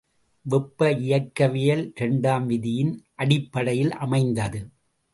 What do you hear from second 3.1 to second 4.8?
அடிப்படையில் அமைந்தது.